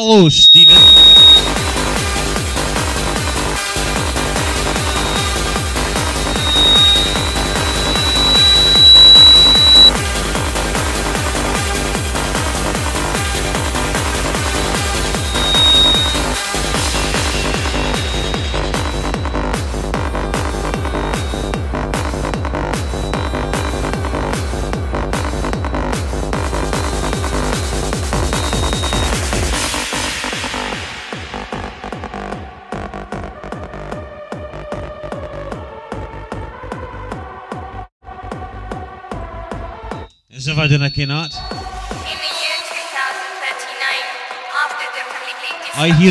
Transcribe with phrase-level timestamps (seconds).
[0.00, 0.28] Hello,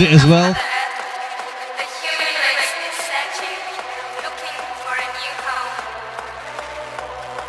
[0.07, 0.23] is
[3.11, 3.59] searching,
[4.23, 5.75] looking for a new home.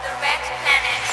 [0.02, 1.06] The Red Planet.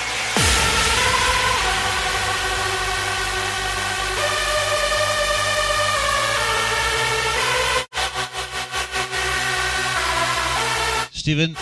[11.12, 11.54] Stephen,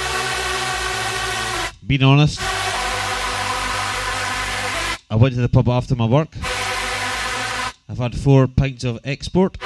[1.86, 2.53] being honest, I
[5.36, 6.30] to the pub after my work.
[7.90, 9.58] I've had four pints of export,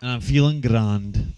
[0.00, 1.34] and I'm feeling grand.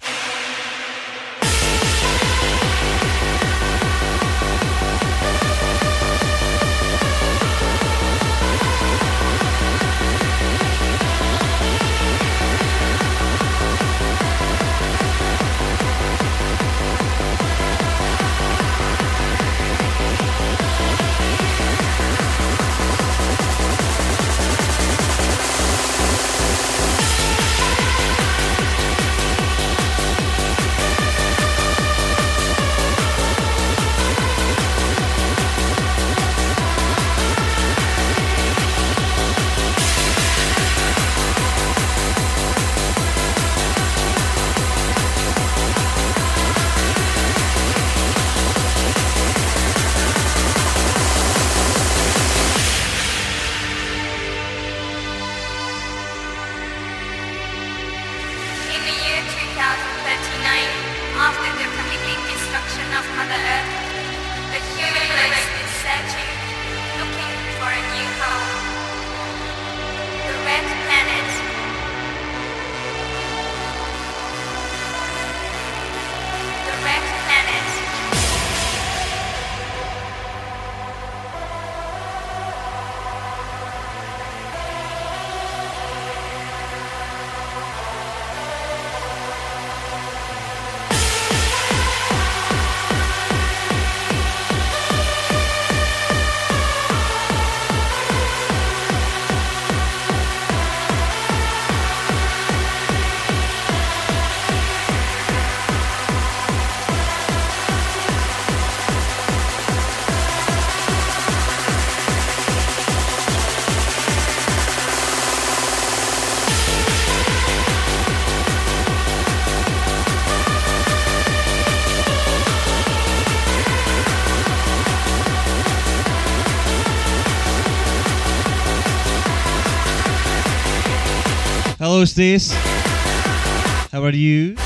[133.90, 134.56] How are you?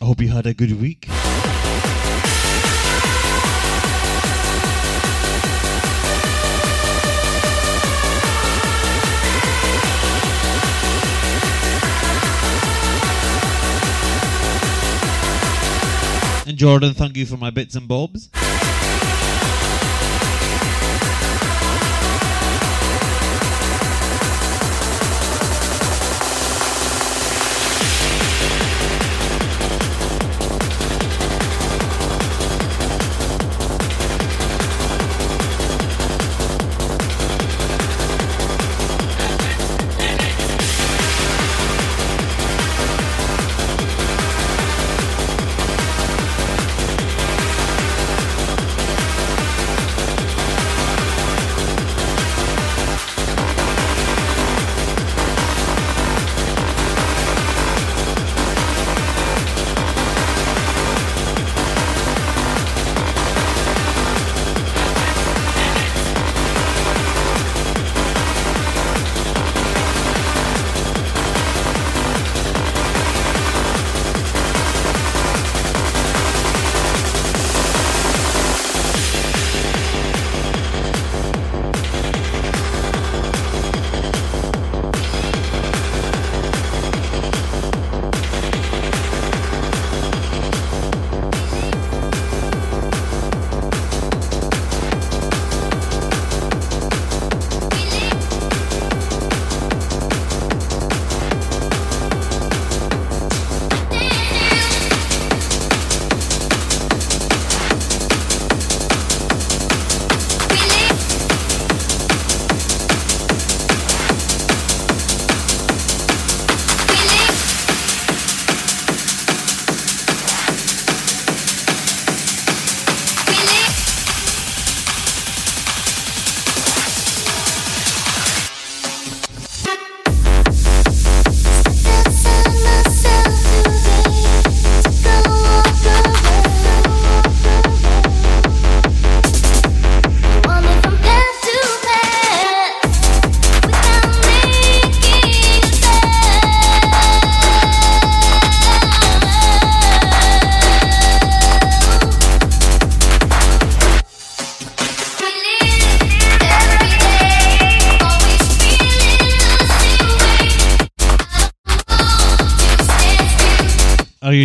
[0.00, 1.06] I hope you had a good week.
[16.46, 18.30] And Jordan, thank you for my bits and bobs.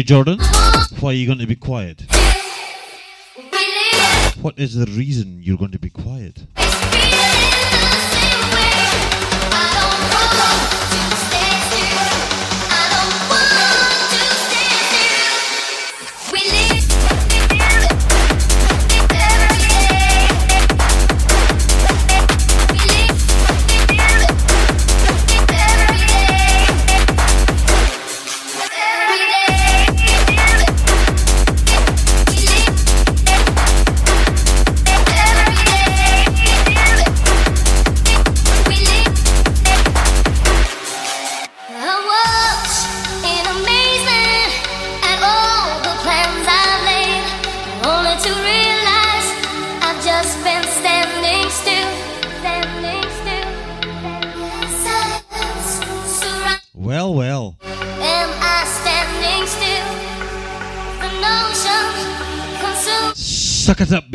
[0.10, 0.40] Jordan?
[1.02, 2.02] Why are you going to be quiet?
[4.42, 5.89] What is the reason you're going to be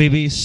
[0.08, 0.43] babies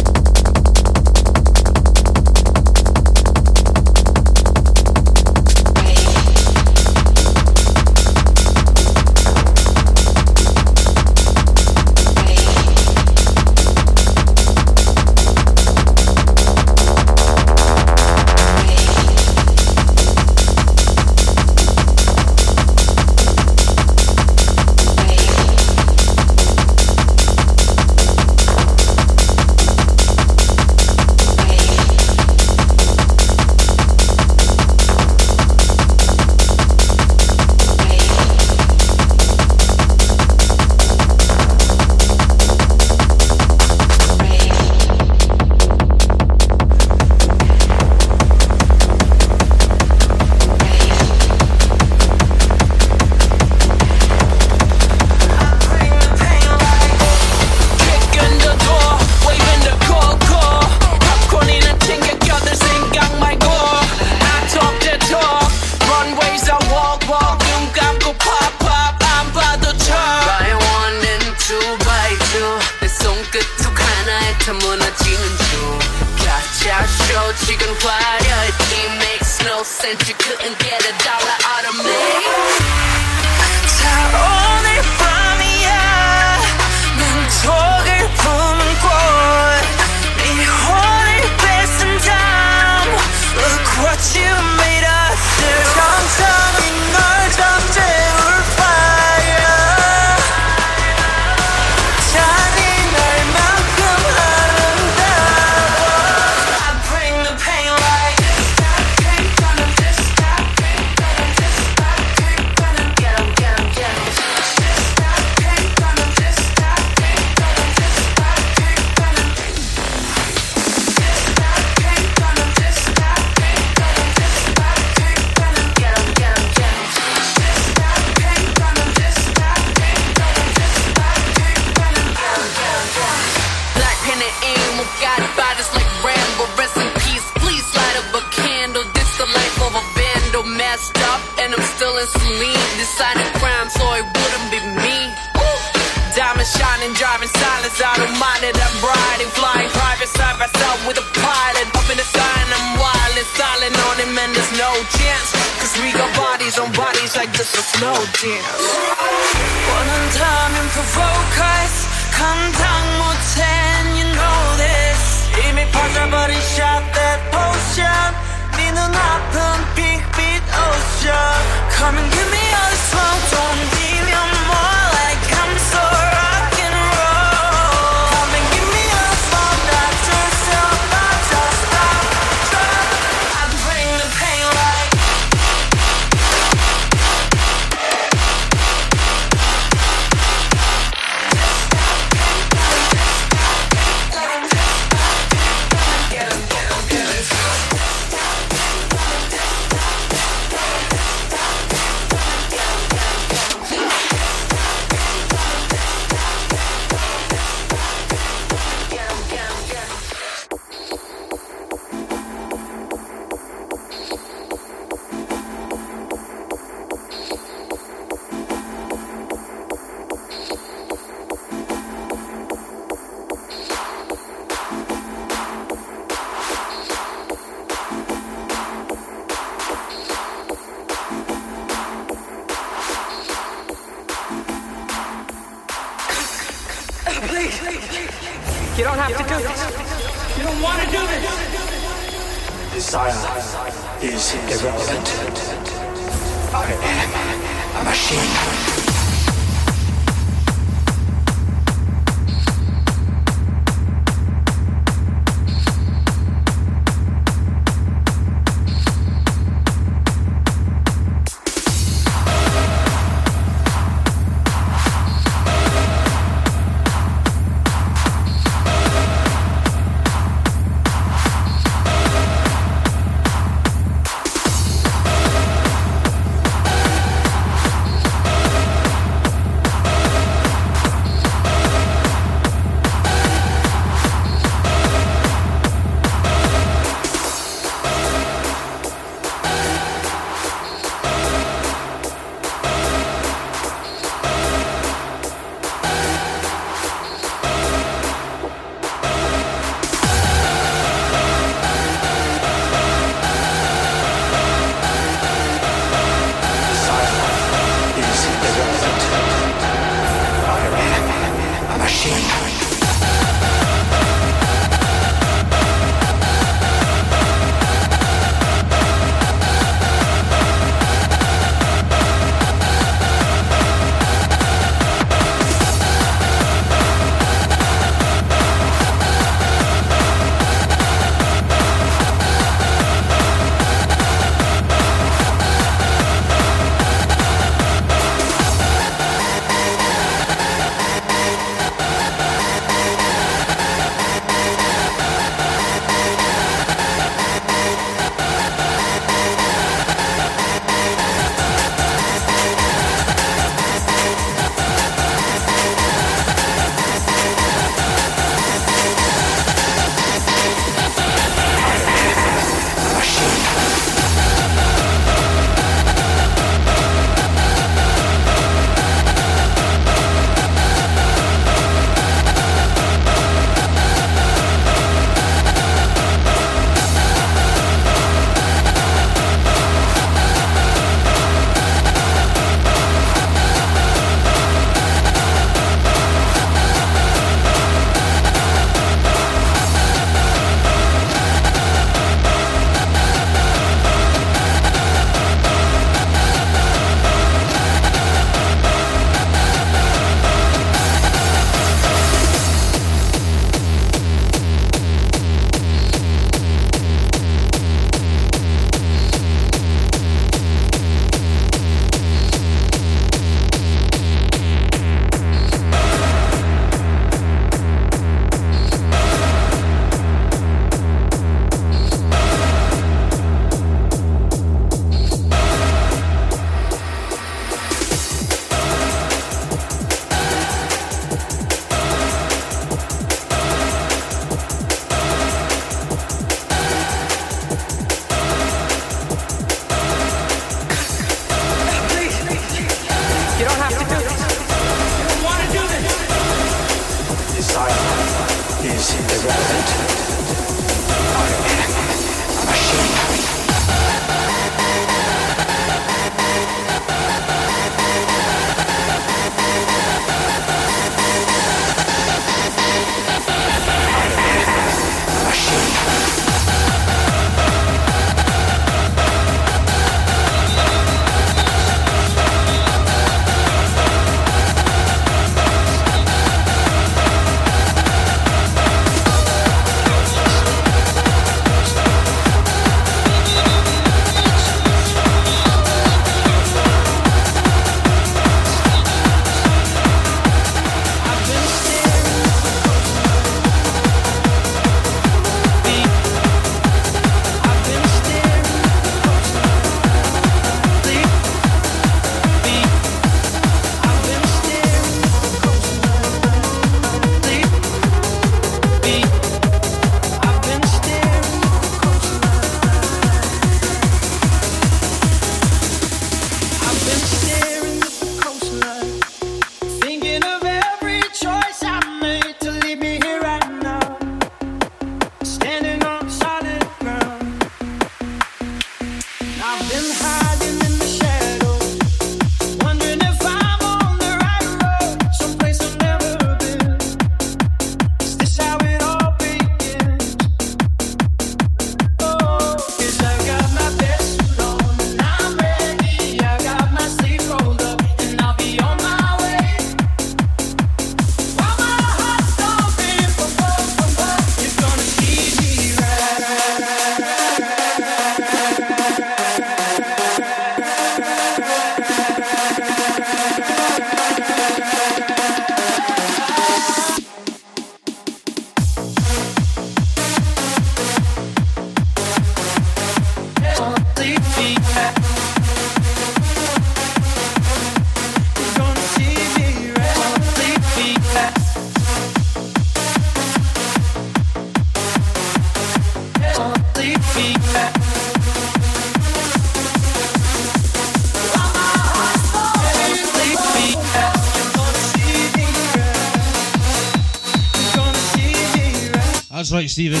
[599.54, 600.00] right, Stephen.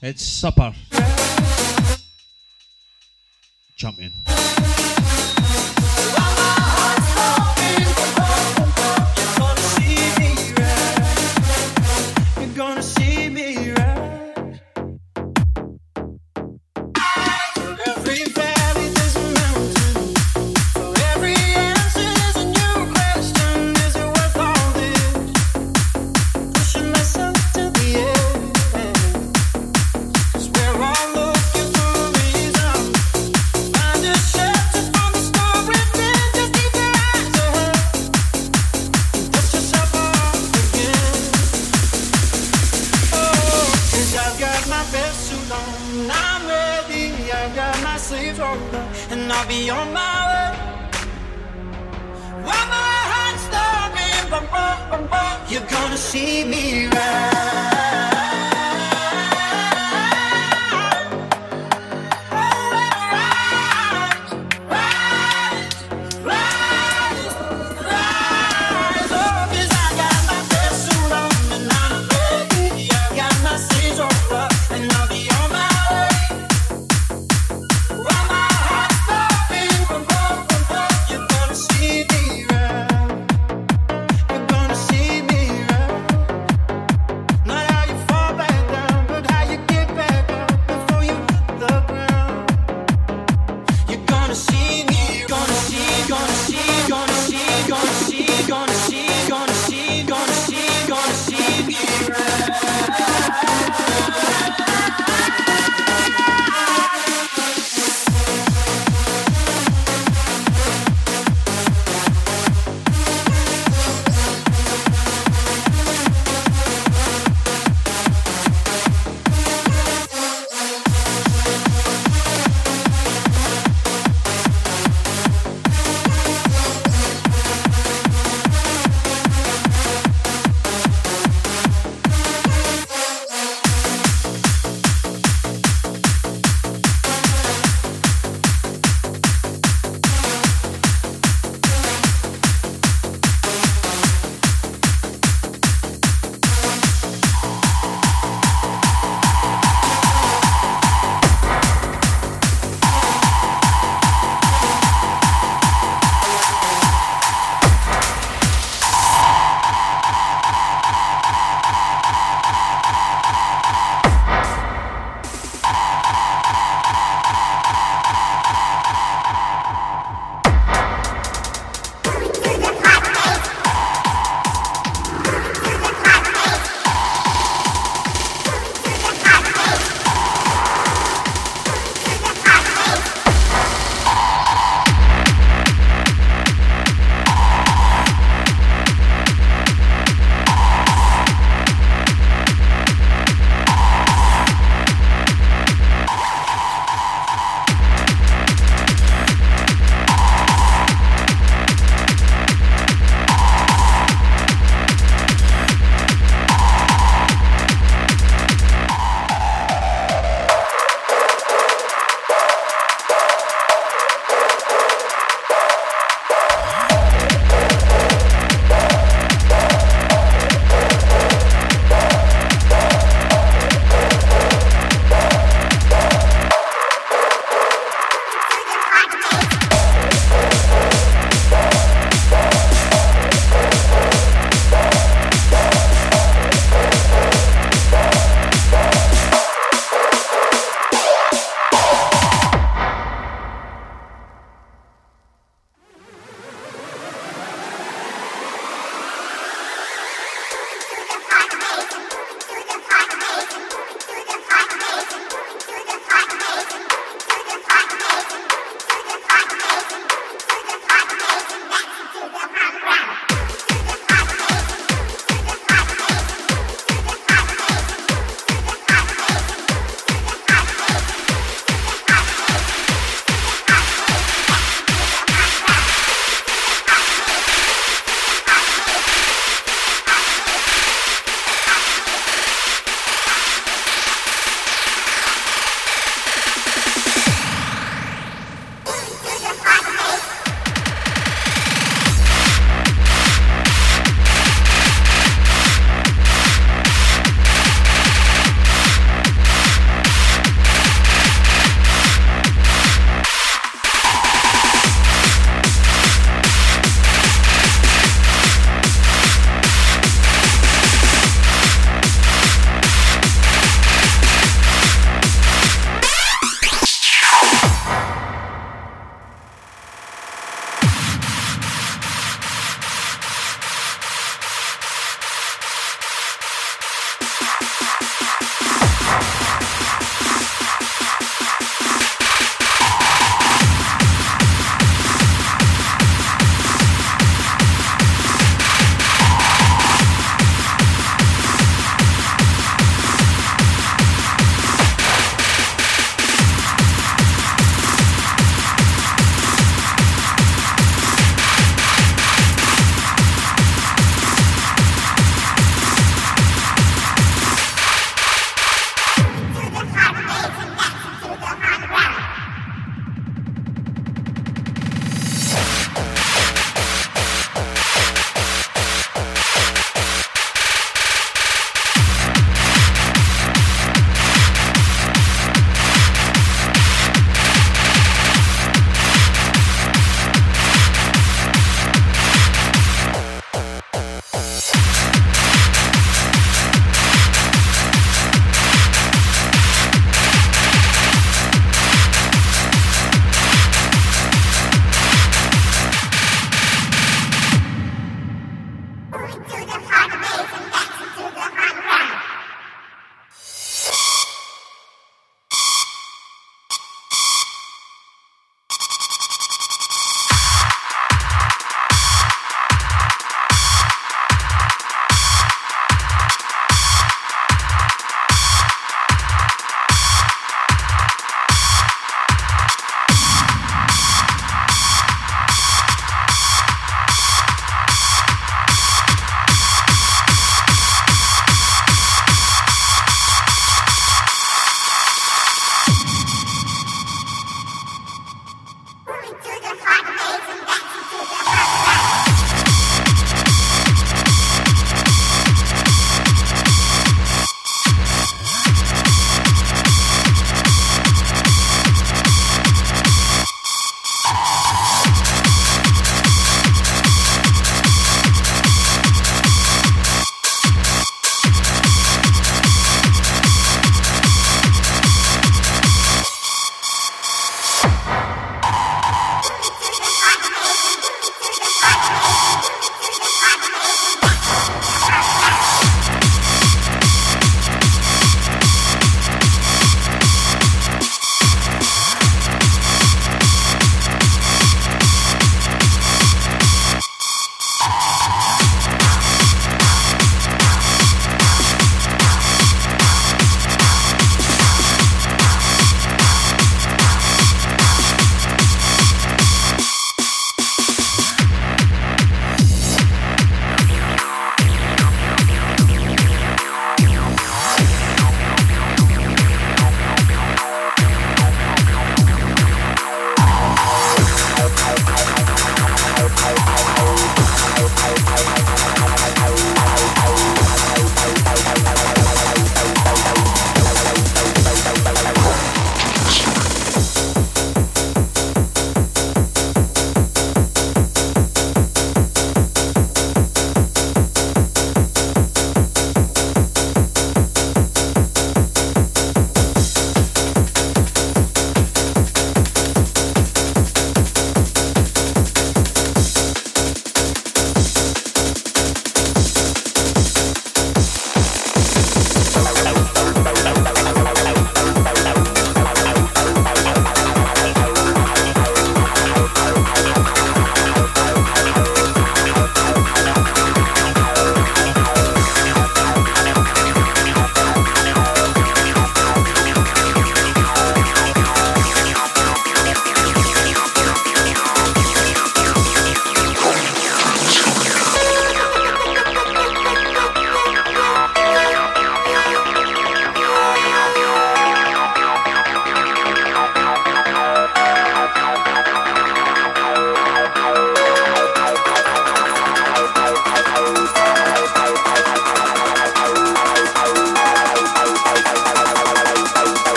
[0.00, 0.67] It's supper.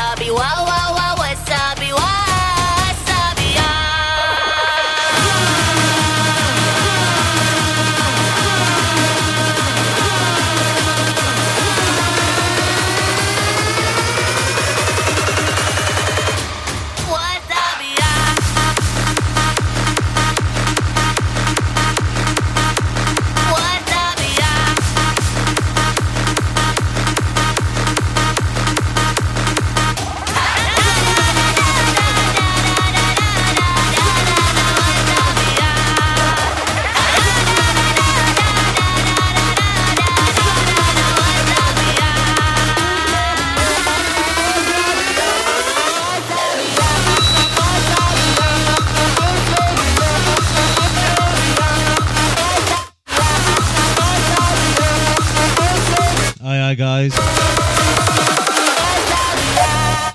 [0.00, 0.59] I'll be wild.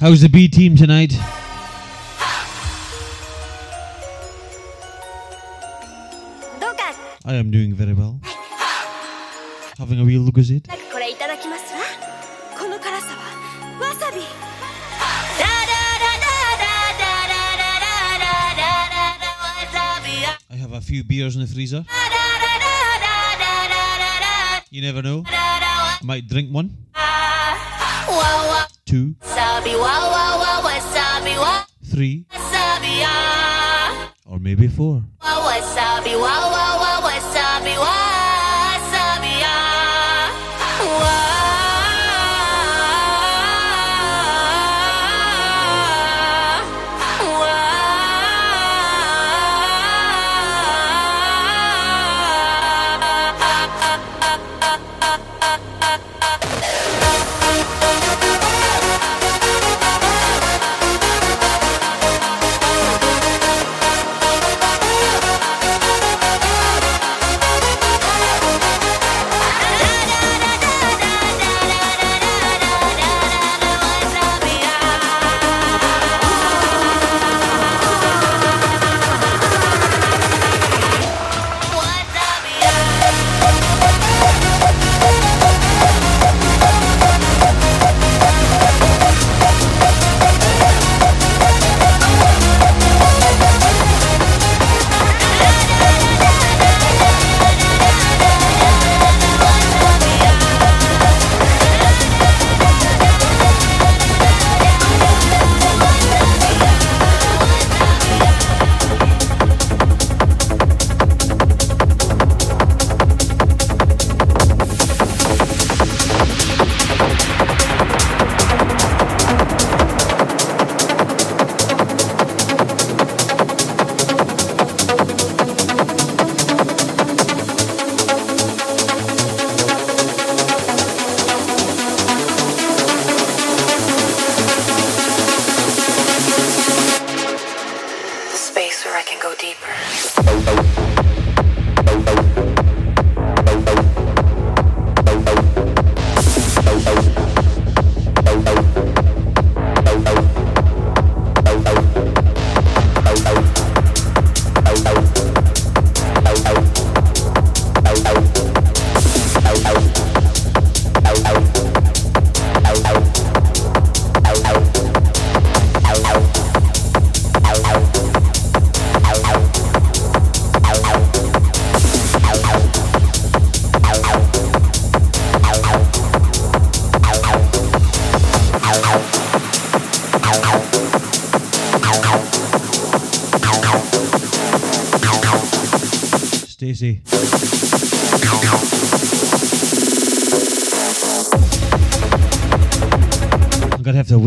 [0.06, 1.18] How's the B team tonight?
[7.26, 8.20] I am doing very well.
[9.80, 10.68] Having a real look at it.
[10.70, 10.76] I
[20.56, 21.84] have a few beers in the freezer.
[24.70, 25.24] You never know.
[25.26, 26.78] I might drink one.
[28.86, 29.16] Two
[31.84, 32.26] three,
[34.30, 35.02] or maybe four.
[37.64, 38.15] The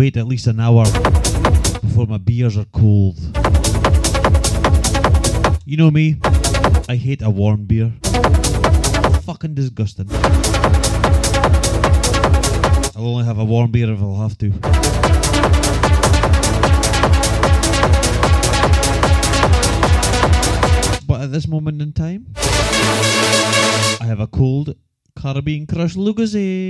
[0.09, 0.85] wait at least an hour
[1.83, 3.19] before my beers are cold.
[5.67, 6.17] You know me,
[6.89, 7.93] I hate a warm beer.
[9.25, 10.09] Fucking disgusting.
[12.97, 14.49] I'll only have a warm beer if I'll have to.
[21.07, 22.29] But at this moment in time,
[24.01, 24.75] I have a cold
[25.21, 26.68] Caribbean Crush Lucozade.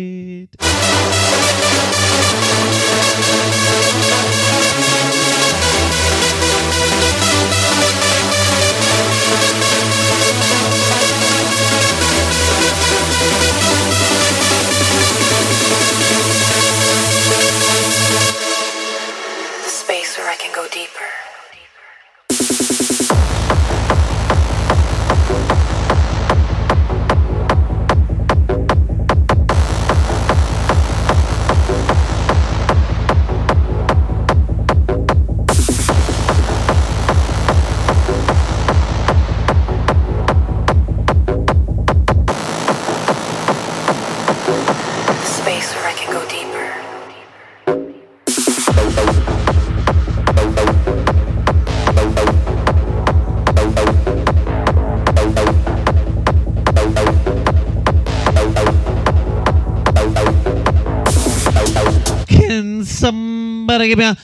[62.98, 64.16] Somebody give me a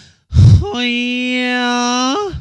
[0.63, 2.35] oh yeah?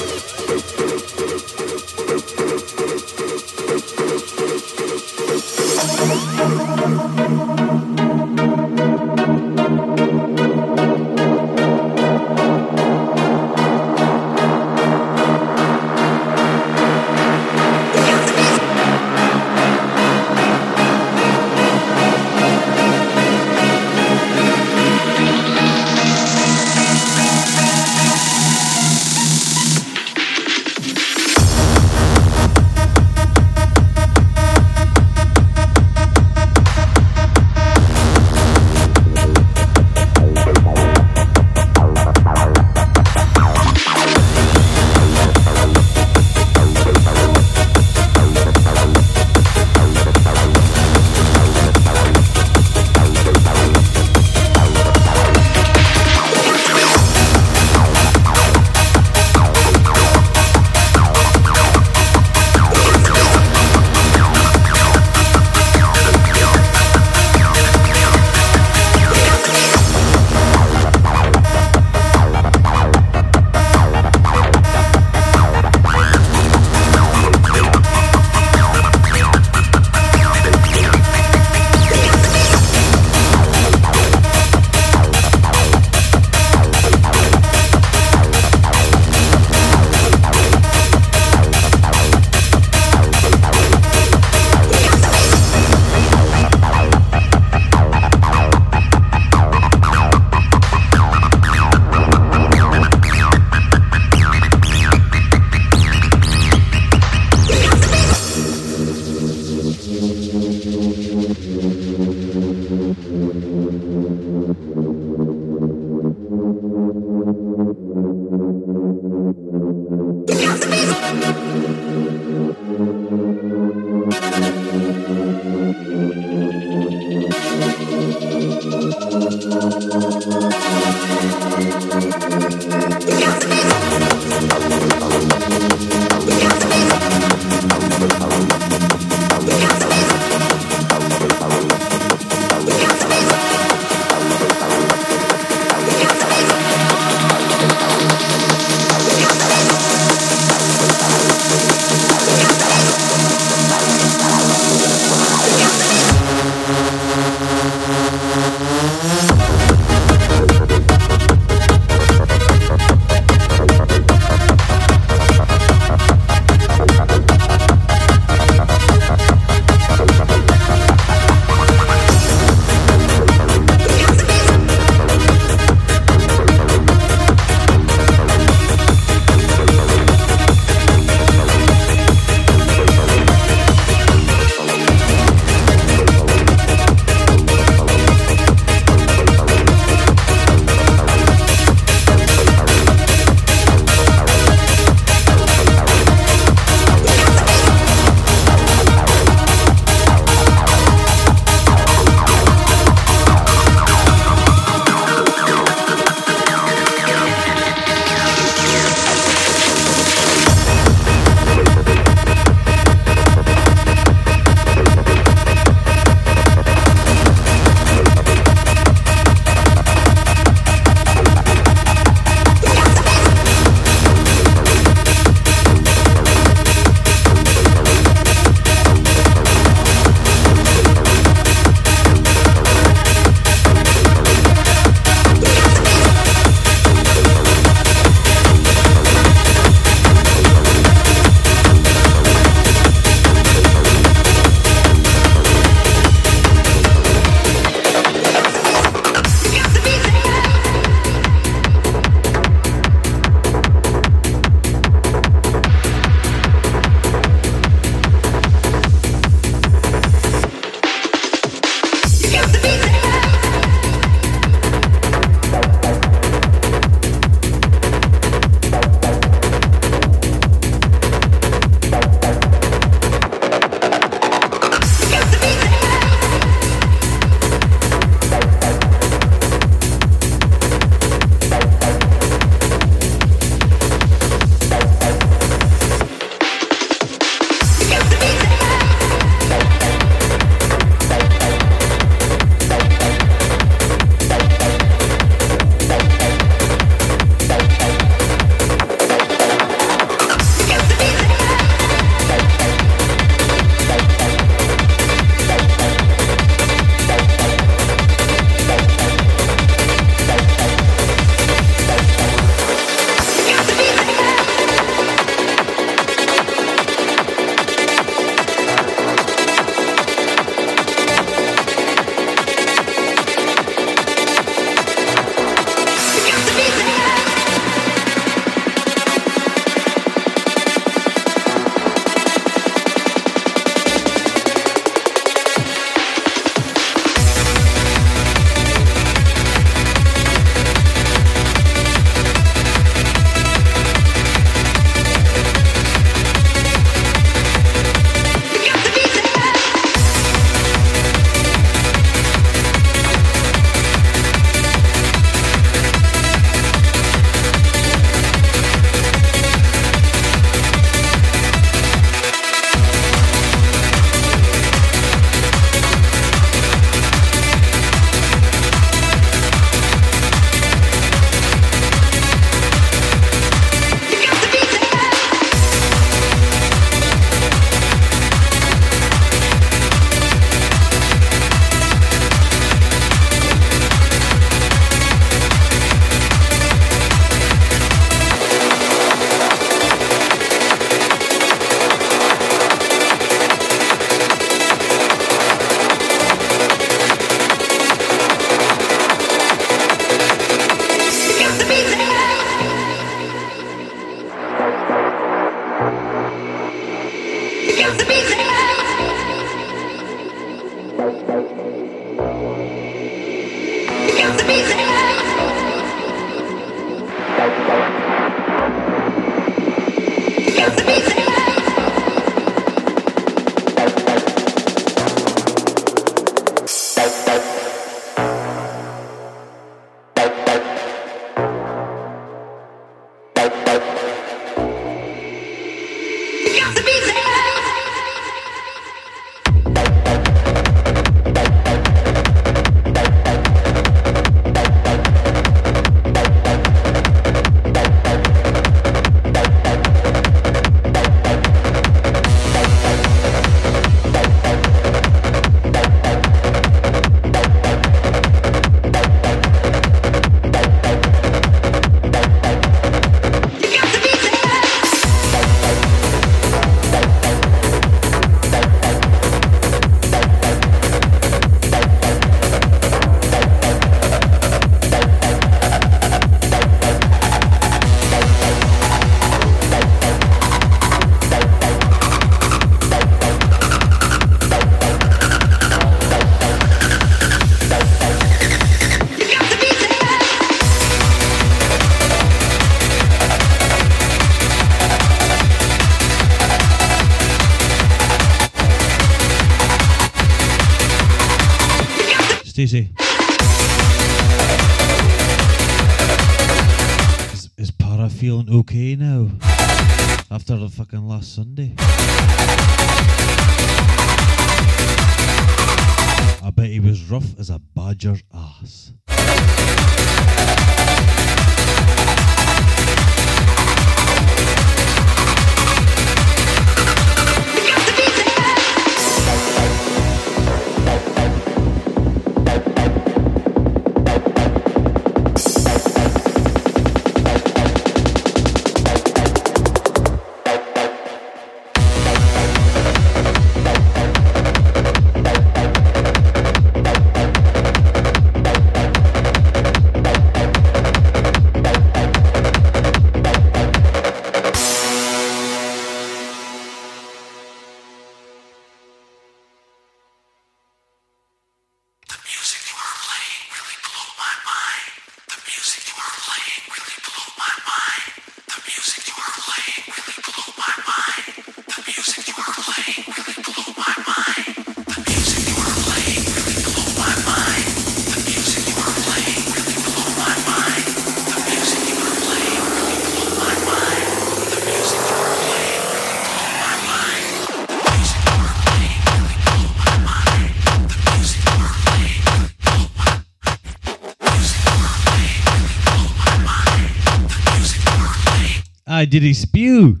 [599.08, 600.00] did he spew?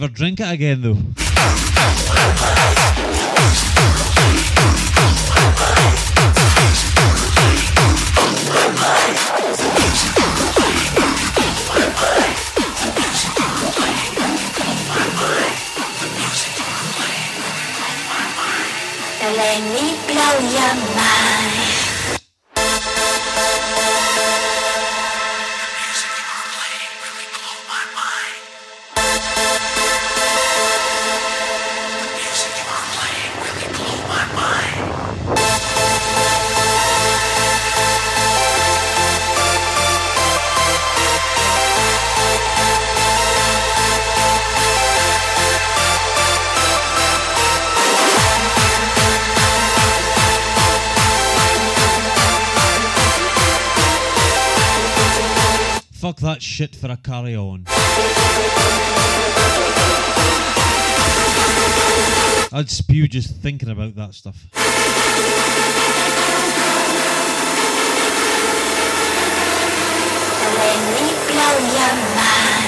[0.00, 1.67] Never drink it again, though.
[56.58, 57.62] shit for a carry on.
[62.52, 64.48] I'd spew just thinking about that stuff.
[71.30, 72.67] Blow your mind.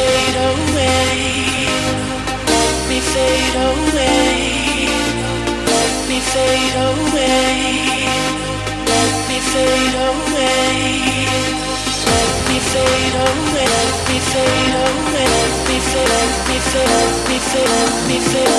[0.00, 1.68] Fade away.
[2.52, 4.88] Let me fade away.
[5.72, 7.60] Let me fade away.
[8.92, 10.84] Let me fade away.
[12.10, 13.68] Let me fade away.
[13.76, 15.28] Let me fade away.
[15.36, 16.08] Let me fade.
[16.14, 16.92] Let me fade.
[16.92, 17.70] Let me fade.
[17.74, 18.58] Let me fade.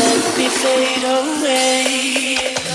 [0.00, 2.69] Let me fade away.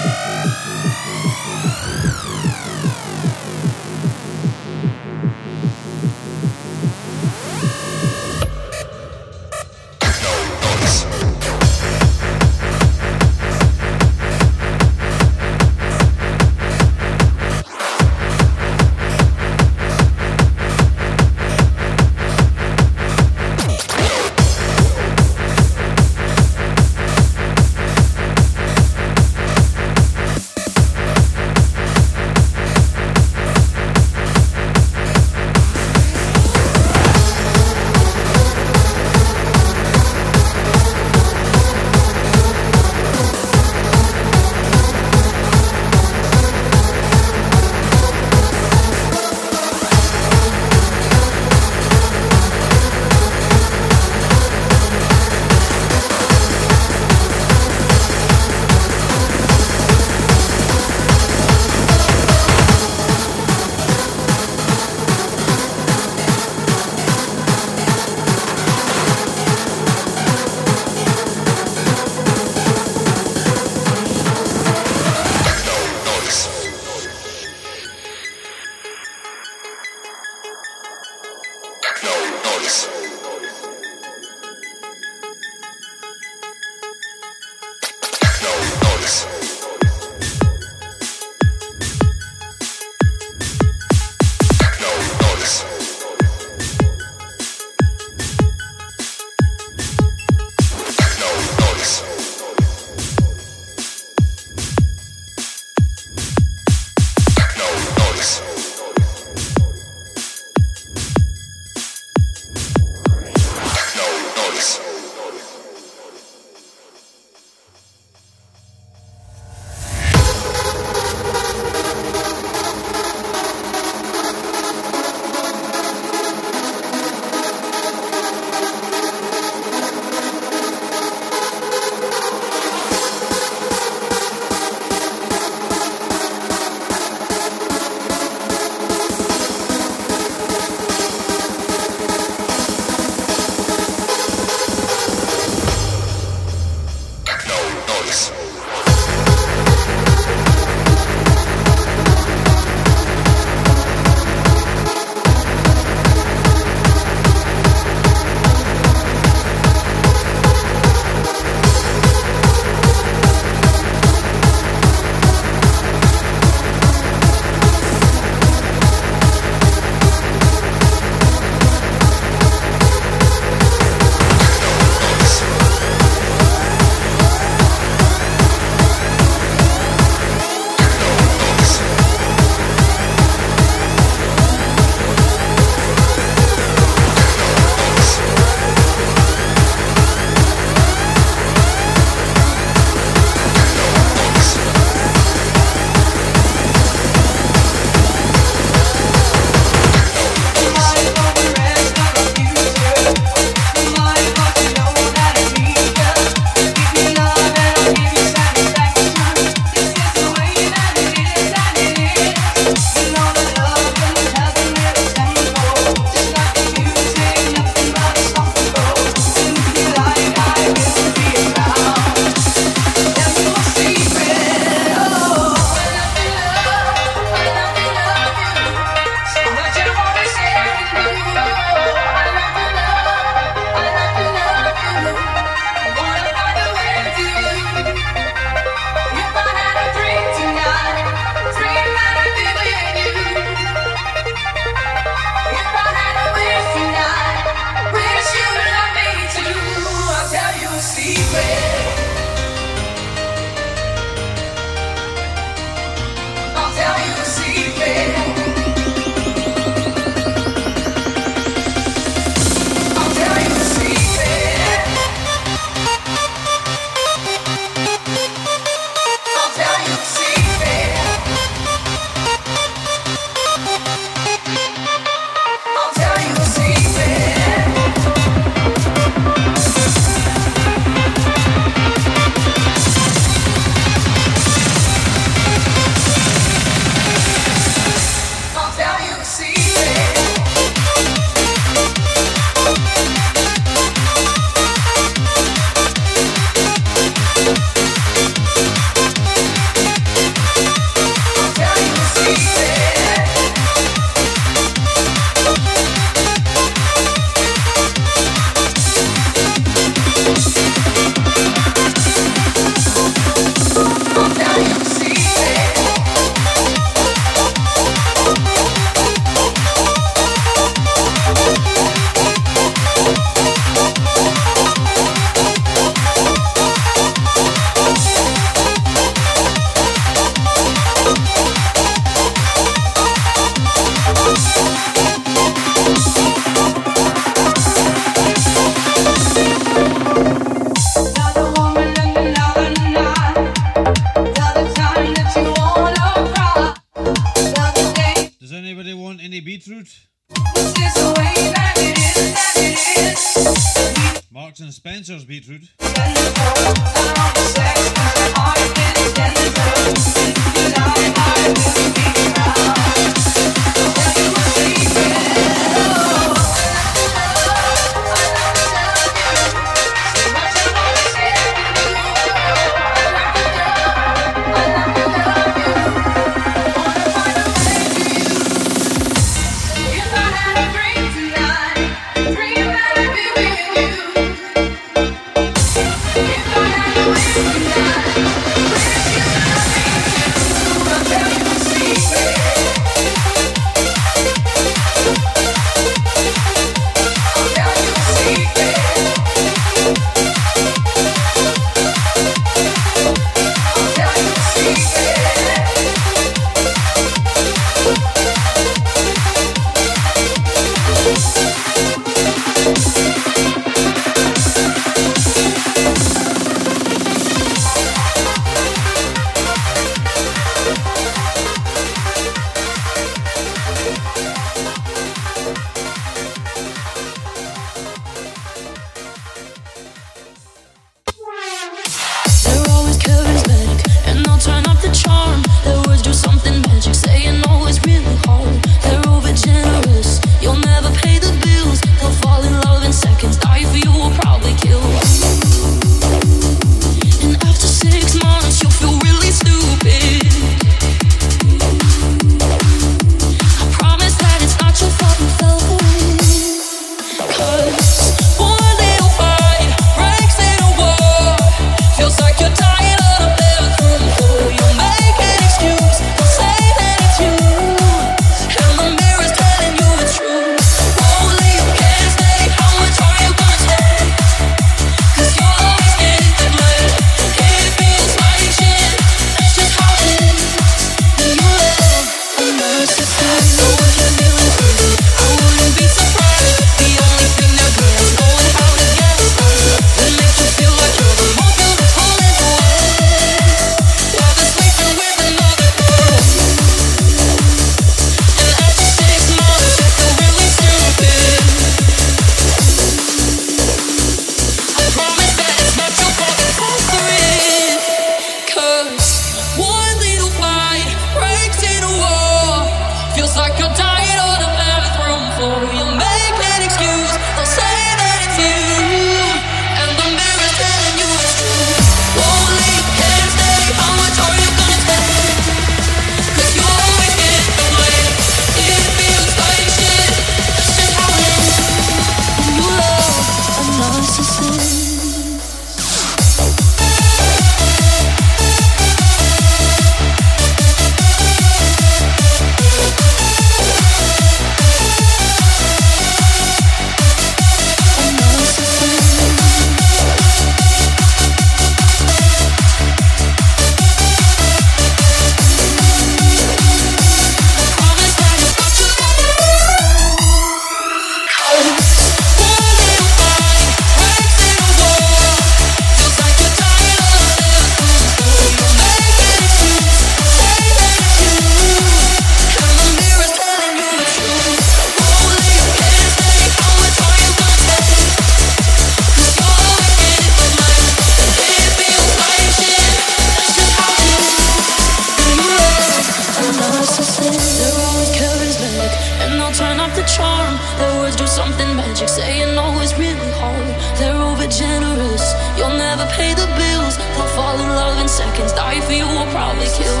[591.78, 593.70] magic, saying no is really hard.
[593.98, 595.26] They're overgenerous,
[595.56, 596.94] you'll never pay the bills.
[597.14, 600.00] They'll fall in love in seconds, die for you will probably kill.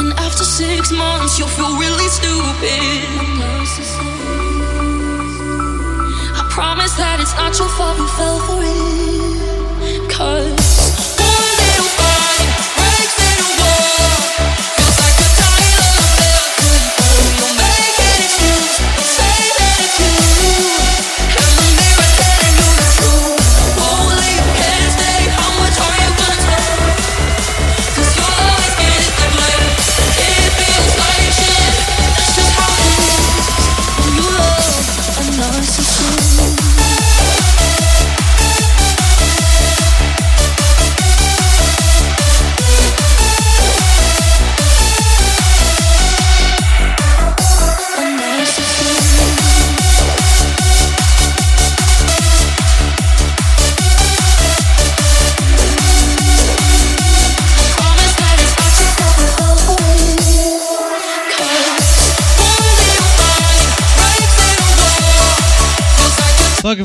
[0.00, 3.06] And after six months, you'll feel really stupid.
[6.40, 10.10] I promise that it's not your fault you fell for it.
[10.10, 10.87] Cause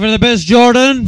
[0.03, 1.07] for the best, Jordan.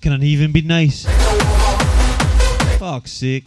[0.00, 1.06] Can it even be nice?
[2.78, 3.44] Fuck's sake.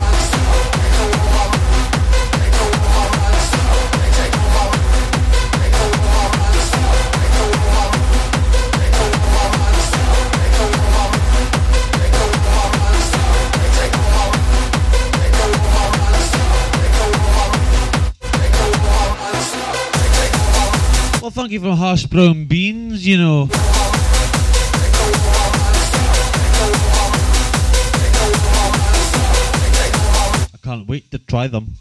[21.52, 23.50] You for hash brown beans, you know.
[30.54, 31.74] I can't wait to try them.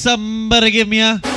[0.00, 1.29] Somebody give me a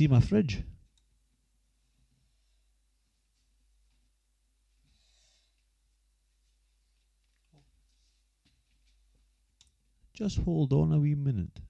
[0.00, 0.62] see my fridge?
[10.14, 11.60] Just hold on a wee minute.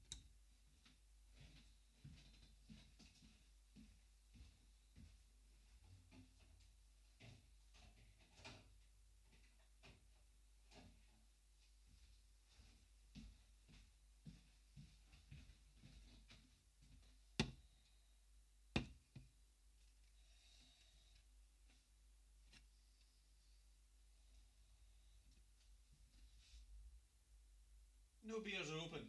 [28.40, 29.00] No beers are open.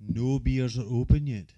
[0.00, 1.52] No beers are open yet.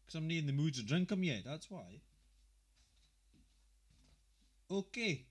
[0.00, 2.00] Because I'm not in the mood to drink them yet, that's why.
[4.70, 5.26] Okay.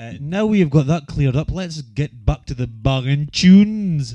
[0.00, 4.14] Uh, now we have got that cleared up, let's get back to the bargain tunes.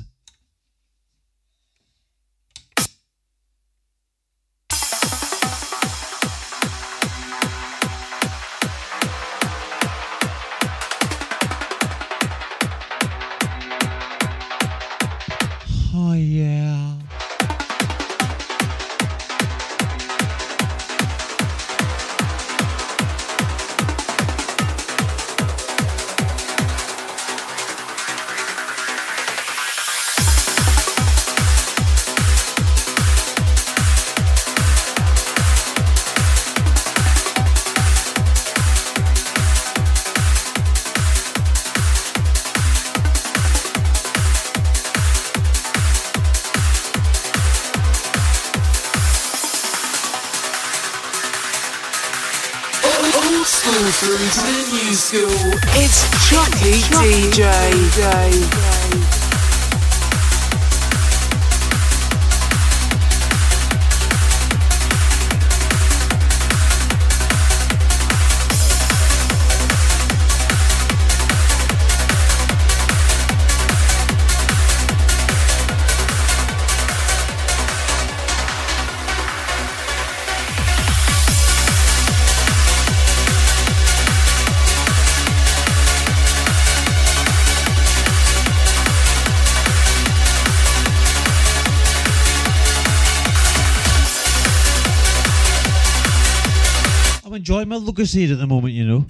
[97.86, 99.06] My Lucozade at the moment, you know.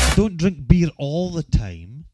[0.00, 2.06] I don't drink beer all the time.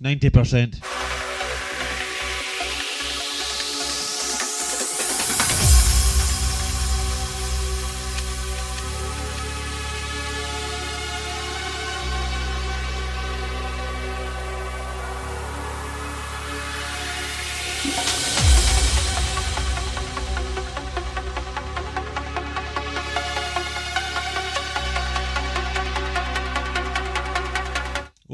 [0.00, 0.80] Ninety percent.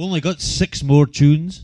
[0.04, 1.62] Only got six more tunes.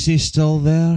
[0.00, 0.89] is he still there?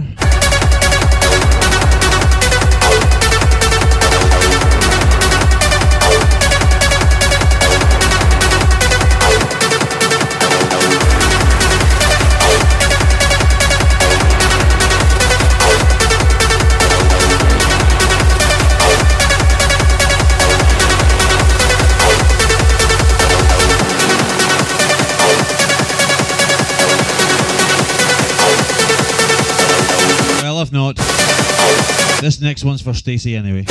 [32.54, 33.64] next one's for Stacey anyway.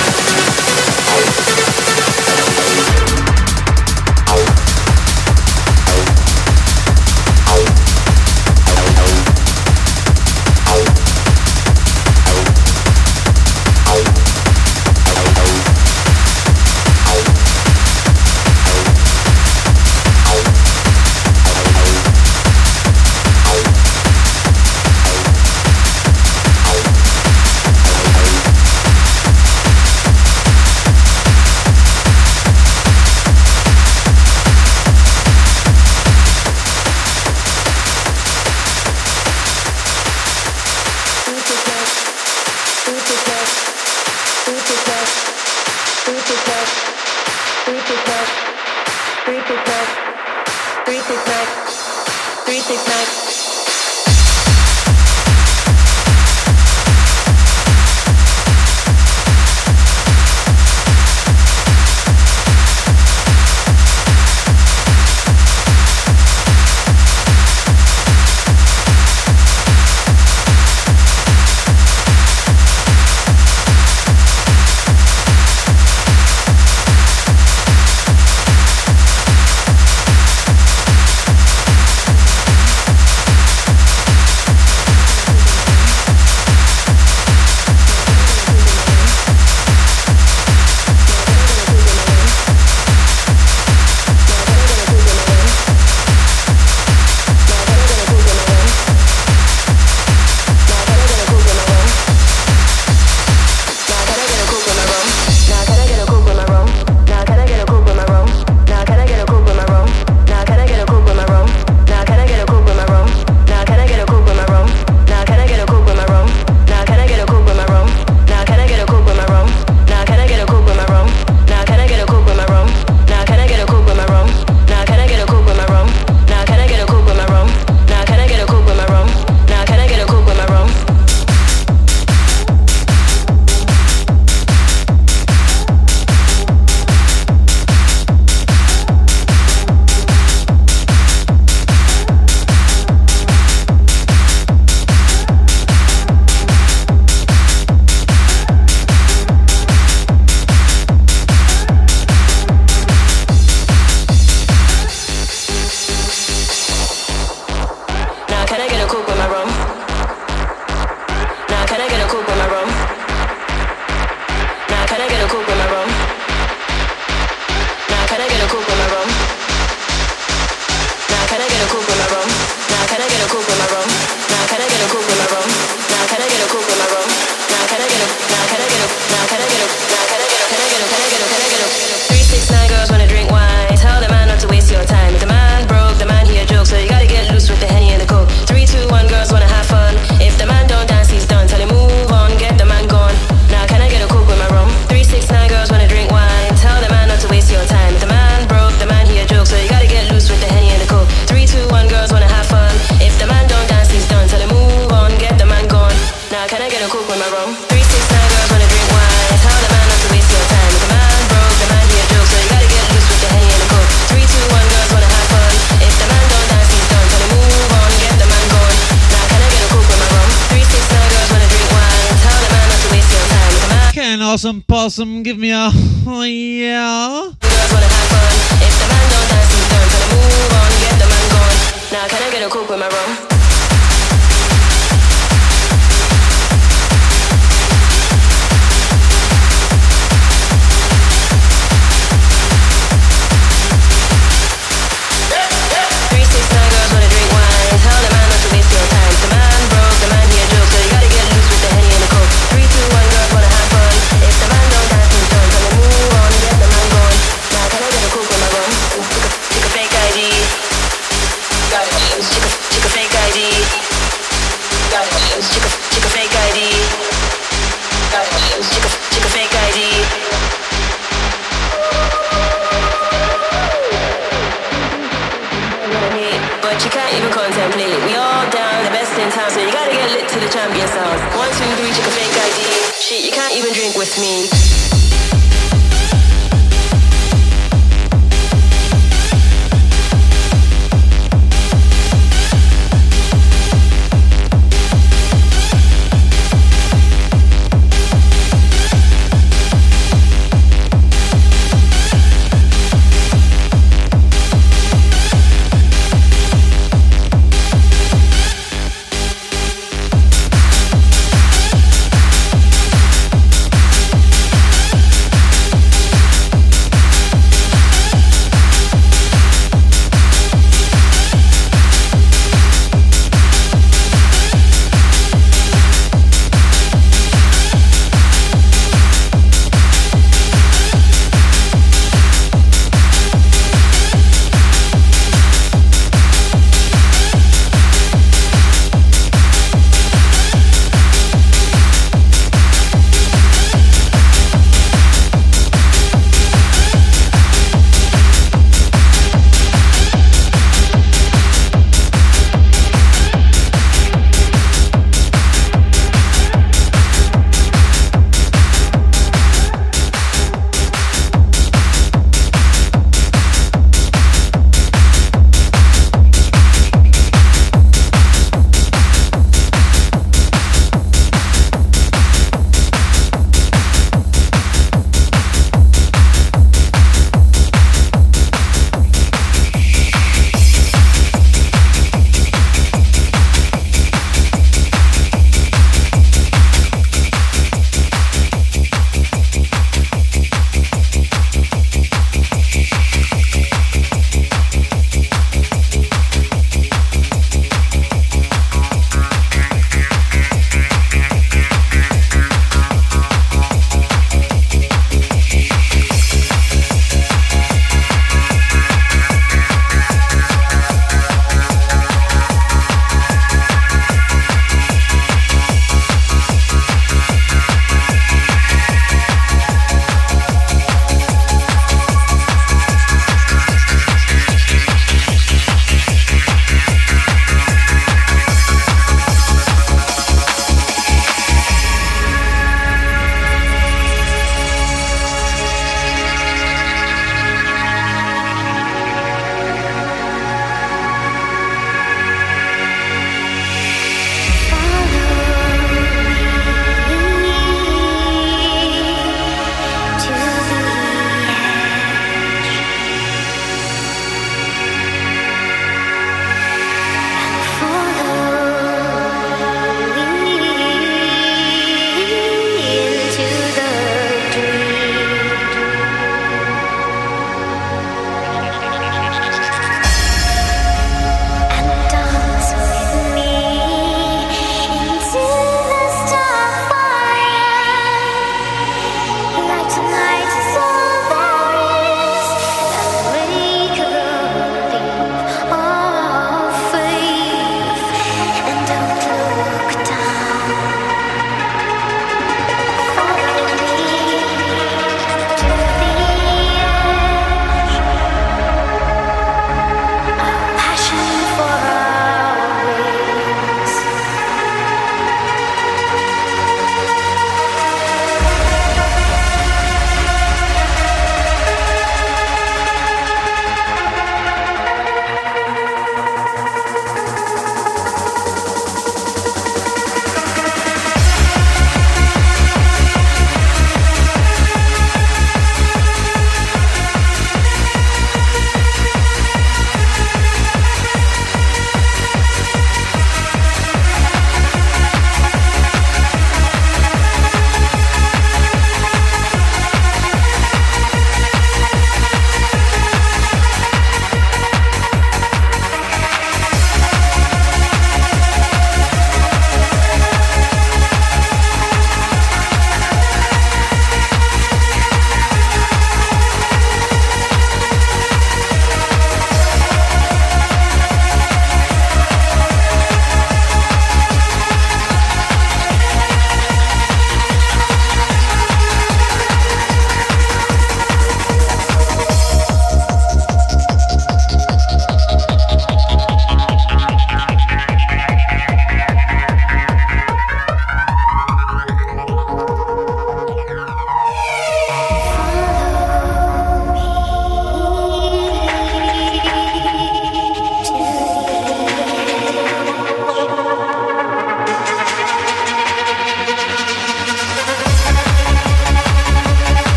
[52.74, 53.43] Music Night.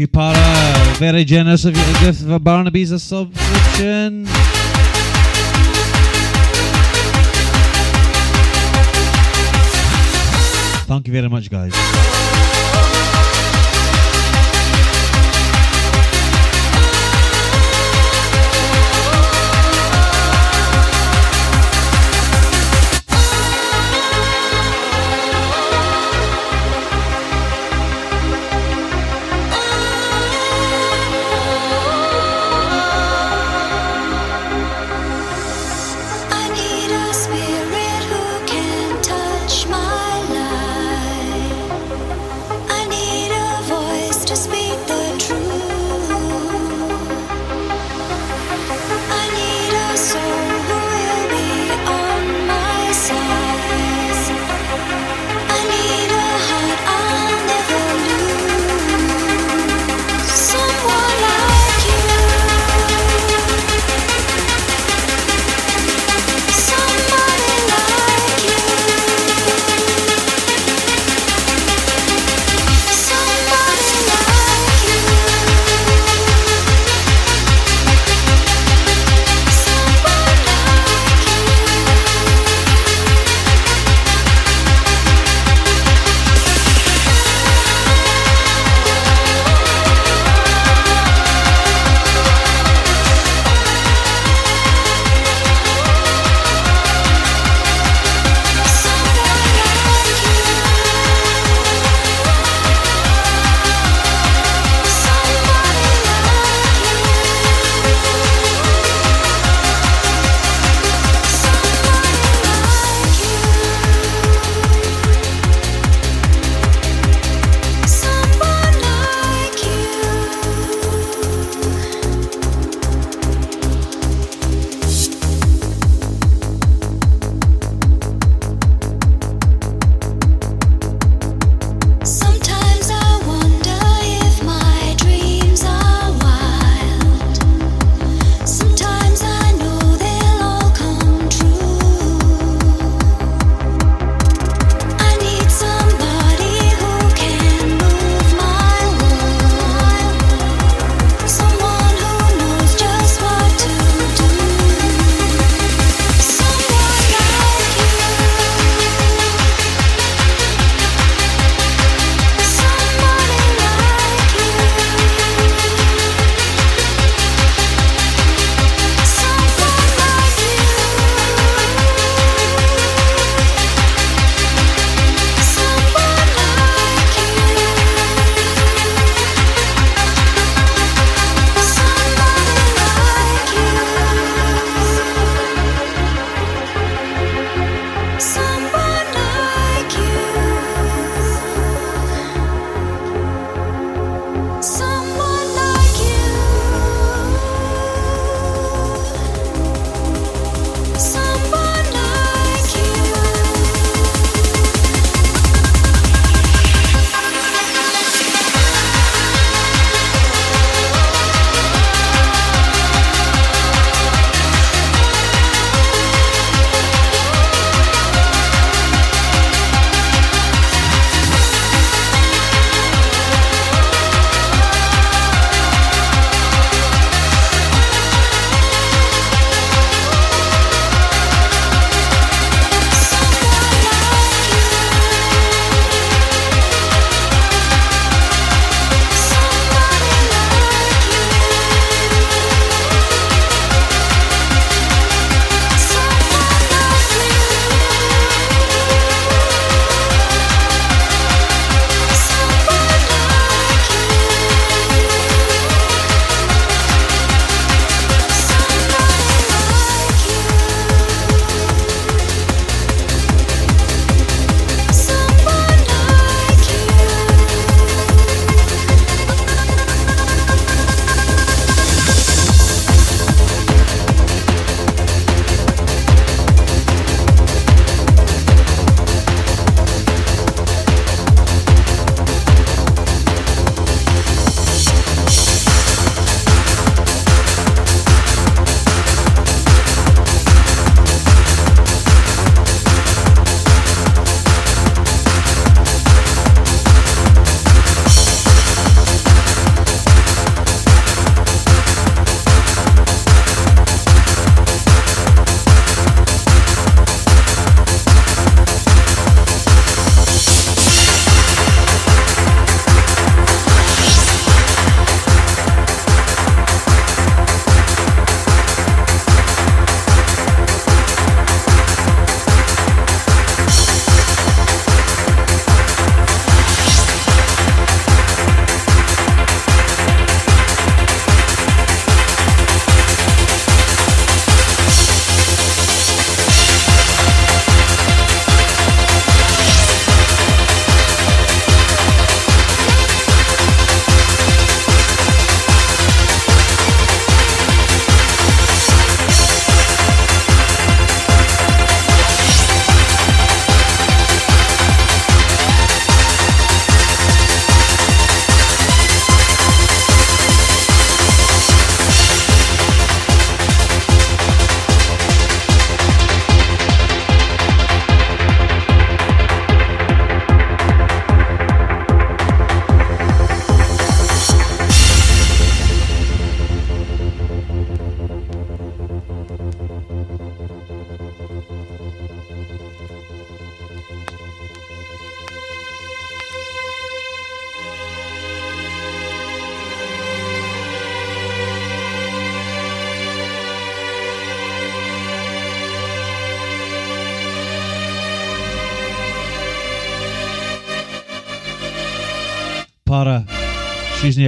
[0.00, 0.94] Thank you, Para.
[0.94, 4.24] Very generous of you to give Barnaby's a subscription.
[10.86, 12.49] Thank you very much, guys.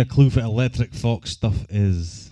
[0.02, 2.28] A clue what electric fox stuff is.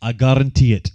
[0.00, 0.90] I guarantee it.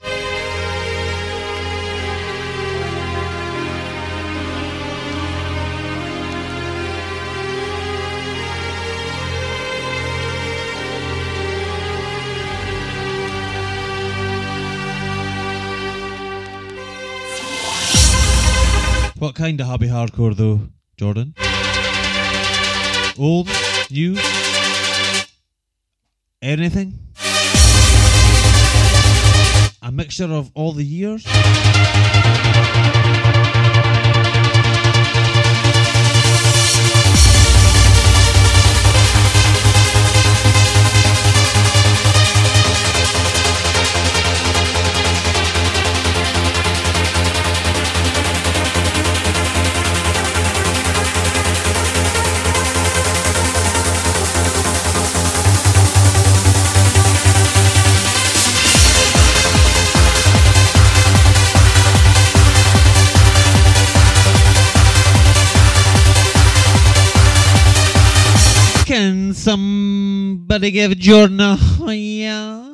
[19.46, 20.60] Kind of hobby hardcore though,
[20.98, 21.36] Jordan?
[23.20, 23.48] Old?
[23.92, 24.18] New?
[26.42, 26.98] Anything?
[29.84, 31.24] A mixture of all the years?
[69.46, 71.56] Somebody give Jordan a
[71.94, 72.65] yeah?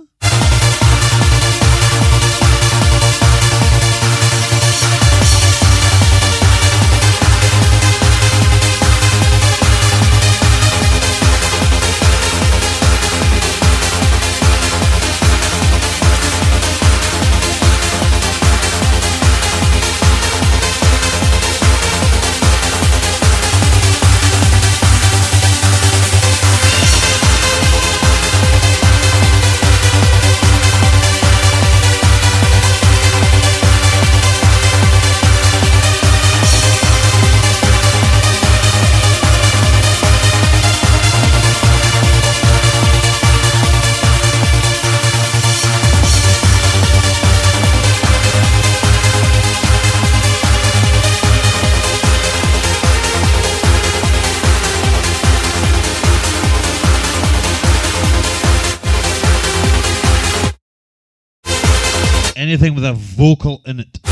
[62.61, 64.10] Anything with a vocal in it.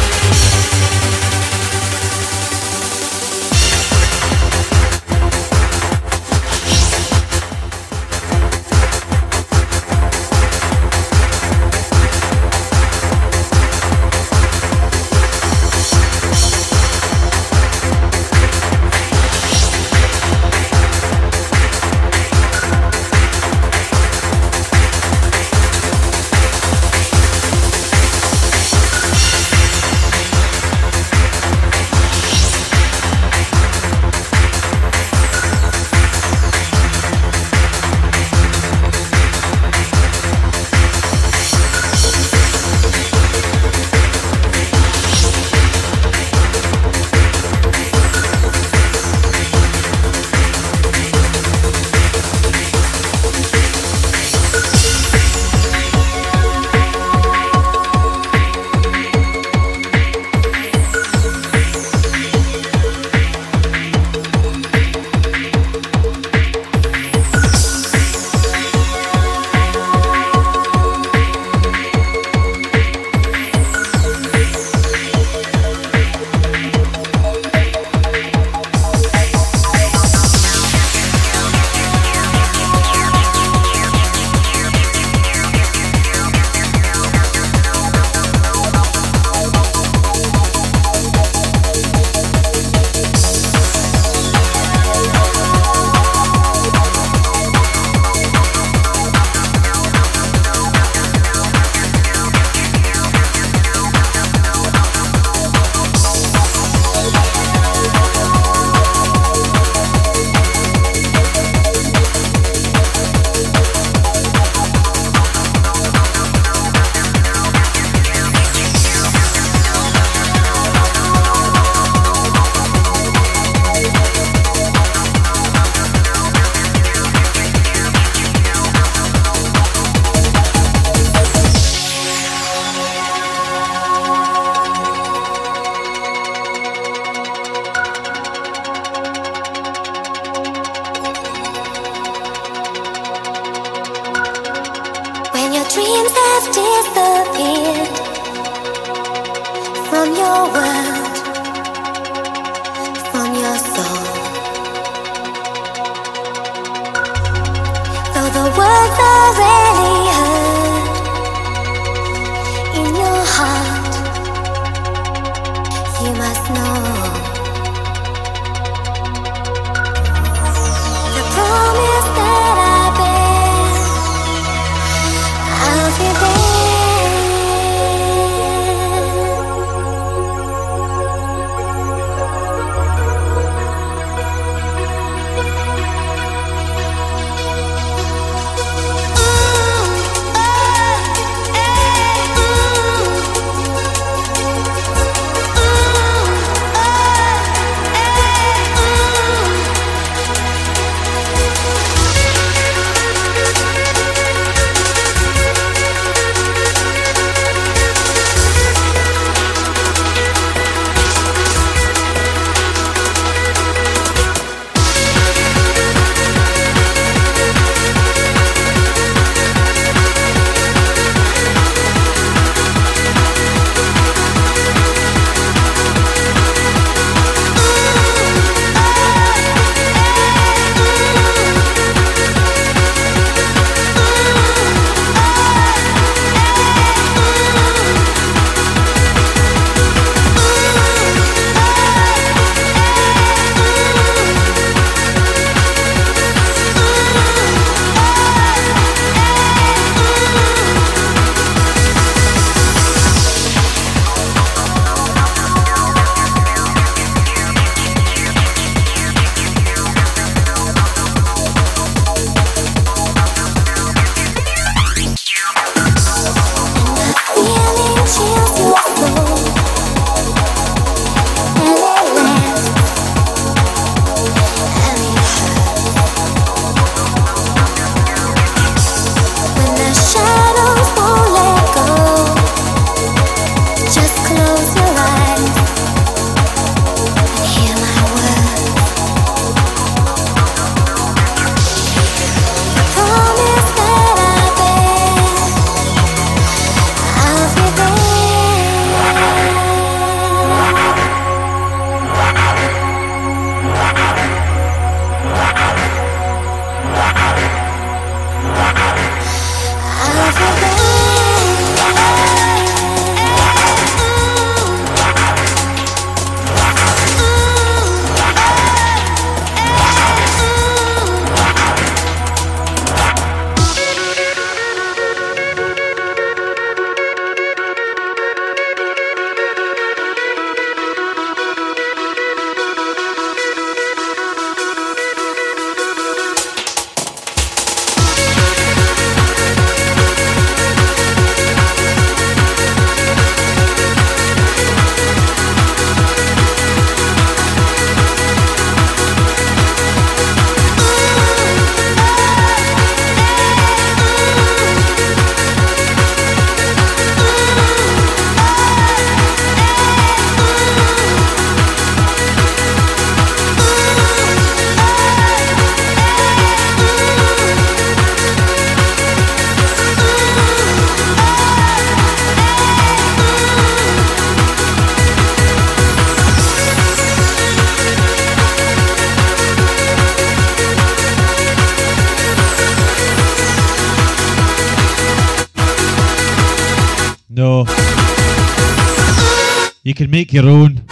[390.29, 390.83] Make your own.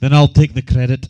[0.00, 1.08] Then I'll take the credit.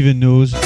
[0.00, 0.59] Stephen knows.